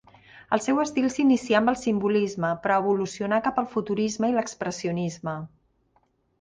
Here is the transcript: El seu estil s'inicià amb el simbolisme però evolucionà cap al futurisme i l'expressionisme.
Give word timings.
El 0.55 0.61
seu 0.67 0.79
estil 0.83 1.09
s'inicià 1.15 1.59
amb 1.63 1.73
el 1.73 1.77
simbolisme 1.81 2.51
però 2.65 2.79
evolucionà 2.85 3.41
cap 3.51 3.63
al 3.65 3.71
futurisme 3.77 4.33
i 4.35 4.39
l'expressionisme. 4.41 5.39